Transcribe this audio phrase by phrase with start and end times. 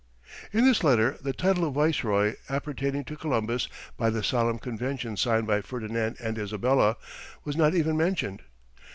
[0.51, 3.67] In this letter, the title of Viceroy appertaining to Columbus
[3.97, 6.97] by the solemn conventions signed by Ferdinand and Isabella,
[7.45, 8.41] was not even mentioned.